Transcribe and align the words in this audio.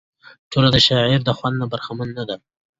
ټولنه 0.51 0.69
د 0.73 0.77
شاعر 0.87 1.21
د 1.25 1.29
خوند 1.37 1.55
نه 1.61 1.65
برخمنه 1.73 2.13
نه 2.17 2.23
ده. 2.29 2.35